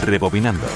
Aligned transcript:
Rebobinando. 0.00 0.66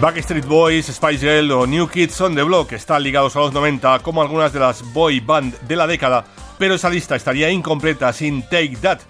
Backstreet 0.00 0.44
Boys, 0.46 0.86
Spice 0.86 1.18
Girl 1.18 1.50
o 1.52 1.66
New 1.66 1.88
Kids 1.88 2.20
on 2.20 2.34
the 2.34 2.42
Block 2.42 2.72
están 2.72 3.02
ligados 3.02 3.34
a 3.34 3.40
los 3.40 3.52
90 3.52 4.00
como 4.00 4.20
algunas 4.20 4.52
de 4.52 4.60
las 4.60 4.82
boy 4.92 5.20
band 5.20 5.58
de 5.60 5.74
la 5.74 5.86
década, 5.86 6.24
pero 6.58 6.74
esa 6.74 6.90
lista 6.90 7.16
estaría 7.16 7.50
incompleta 7.50 8.12
sin 8.12 8.42
Take 8.42 8.76
That. 8.82 9.00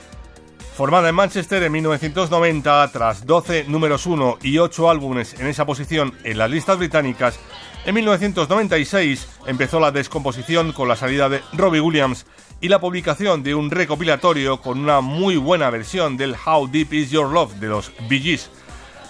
Formada 0.76 1.08
en 1.08 1.14
Manchester 1.14 1.62
en 1.62 1.72
1990, 1.72 2.90
tras 2.92 3.24
12 3.24 3.64
números 3.66 4.04
1 4.04 4.40
y 4.42 4.58
8 4.58 4.90
álbumes 4.90 5.32
en 5.40 5.46
esa 5.46 5.64
posición 5.64 6.12
en 6.22 6.36
las 6.36 6.50
listas 6.50 6.76
británicas, 6.76 7.40
en 7.86 7.94
1996 7.94 9.26
empezó 9.46 9.80
la 9.80 9.90
descomposición 9.90 10.72
con 10.72 10.86
la 10.86 10.96
salida 10.96 11.30
de 11.30 11.40
Robbie 11.54 11.80
Williams 11.80 12.26
y 12.60 12.68
la 12.68 12.78
publicación 12.78 13.42
de 13.42 13.54
un 13.54 13.70
recopilatorio 13.70 14.60
con 14.60 14.78
una 14.78 15.00
muy 15.00 15.38
buena 15.38 15.70
versión 15.70 16.18
del 16.18 16.36
How 16.44 16.68
Deep 16.68 16.92
Is 16.92 17.10
Your 17.10 17.32
Love 17.32 17.54
de 17.54 17.68
los 17.68 17.90
Bee 18.10 18.20
Gees. 18.20 18.50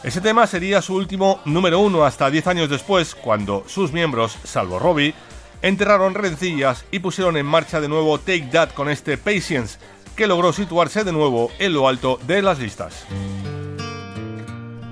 Ese 0.04 0.20
tema 0.20 0.46
sería 0.46 0.80
su 0.80 0.94
último 0.94 1.40
número 1.46 1.80
uno 1.80 2.04
hasta 2.04 2.30
10 2.30 2.46
años 2.46 2.70
después, 2.70 3.16
cuando 3.16 3.64
sus 3.66 3.92
miembros, 3.92 4.38
salvo 4.44 4.78
Robbie, 4.78 5.14
enterraron 5.62 6.14
rencillas 6.14 6.84
y 6.92 7.00
pusieron 7.00 7.36
en 7.36 7.46
marcha 7.46 7.80
de 7.80 7.88
nuevo 7.88 8.18
Take 8.18 8.50
That 8.52 8.70
con 8.70 8.88
este 8.88 9.18
Patience, 9.18 9.80
que 10.16 10.26
logró 10.26 10.52
situarse 10.52 11.04
de 11.04 11.12
nuevo 11.12 11.50
en 11.58 11.74
lo 11.74 11.88
alto 11.88 12.18
de 12.26 12.42
las 12.42 12.58
listas. 12.58 13.04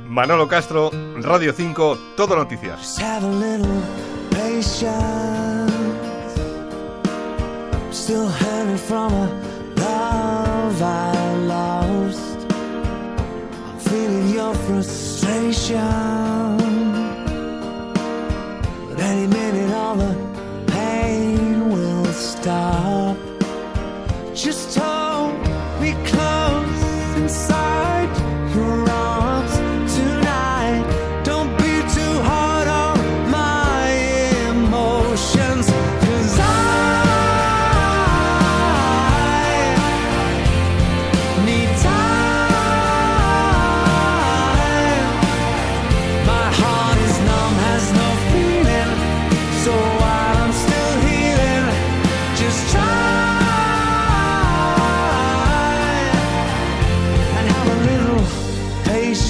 Manolo 0.07 0.47
Castro, 0.47 0.91
Radio 1.17 1.53
5, 1.53 1.99
Todo 2.17 2.37
Noticias. 2.37 2.99
feeling 13.95 14.29
your 14.35 14.55
frustration. 14.67 15.79
But 18.89 19.01
any 19.01 19.27
minute, 19.27 19.73
all 19.73 19.97
the 19.97 20.15
pain 20.67 21.71
will 21.71 22.05
stop. 22.13 23.17
Just 24.35 24.75
close 24.77 24.94
inside 27.17 27.64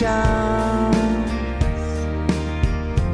patience. 0.05 1.31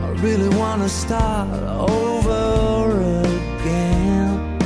I 0.02 0.08
really 0.22 0.48
wanna 0.56 0.88
start 0.88 1.48
over 1.62 3.20
again. 3.20 4.58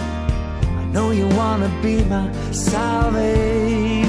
I 0.79 0.85
know 0.93 1.11
you 1.11 1.29
wanna 1.29 1.71
be 1.83 2.05
my 2.05 2.31
salvation, 2.53 4.05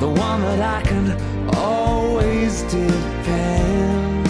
the 0.00 0.08
one 0.08 0.40
that 0.42 0.60
I 0.60 0.82
can 0.82 1.16
always 1.54 2.62
depend. 2.62 4.23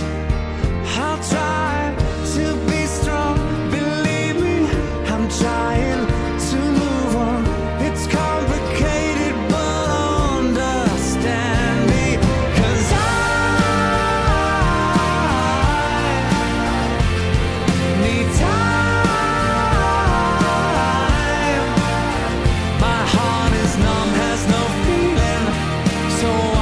soul 26.24 26.53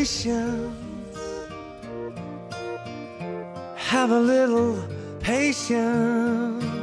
patience. 0.00 1.18
Have 3.76 4.10
a 4.12 4.18
little 4.18 4.82
patience. 5.20 6.79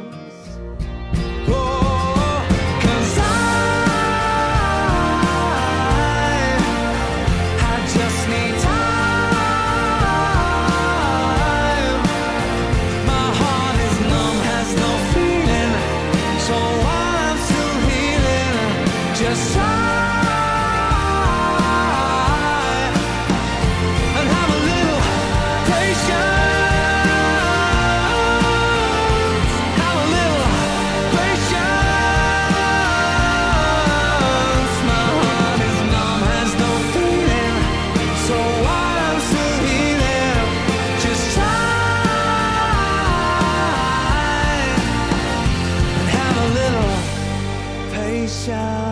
笑。 48.48 48.87